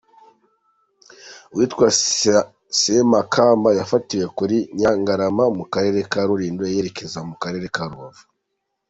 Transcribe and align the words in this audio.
Uwitwa 1.53 1.87
Semakamba 2.79 3.69
yafatiwe 3.79 4.25
kuri 4.37 4.57
Nyirangarama 4.75 5.45
mu 5.57 5.63
karere 5.73 5.99
ka 6.11 6.21
Rulindo 6.27 6.63
yerekeza 6.73 7.19
mu 7.29 7.35
karere 7.43 7.67
ka 7.75 7.83
Rubavu. 7.89 8.23